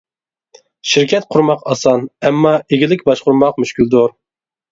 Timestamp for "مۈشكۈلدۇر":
3.65-4.17